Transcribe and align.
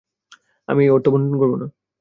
আমি 0.69 0.81
এ 0.85 0.91
অর্থ 0.91 1.05
বণ্টন 1.09 1.35
করব 1.39 1.53
না। 1.55 1.67